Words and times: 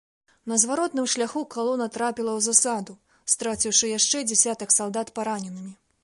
На 0.51 0.55
зваротным 0.61 1.07
шляху 1.13 1.41
калона 1.55 1.85
трапіла 1.97 2.31
ў 2.39 2.45
засаду, 2.45 2.95
страціўшы 3.33 3.91
яшчэ 3.91 4.23
дзясятак 4.31 4.73
салдат 4.77 5.13
параненымі. 5.21 5.71